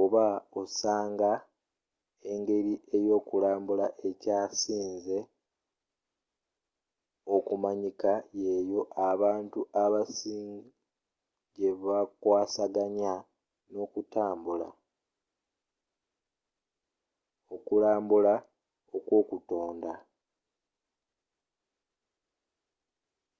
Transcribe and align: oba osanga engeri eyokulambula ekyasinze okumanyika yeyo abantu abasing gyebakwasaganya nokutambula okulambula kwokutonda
oba 0.00 0.26
osanga 0.60 1.30
engeri 2.32 2.72
eyokulambula 2.96 3.86
ekyasinze 4.08 5.18
okumanyika 7.36 8.12
yeyo 8.42 8.80
abantu 9.10 9.60
abasing 9.82 10.52
gyebakwasaganya 11.54 13.12
nokutambula 13.76 14.68
okulambula 17.54 18.34
kwokutonda 19.04 19.92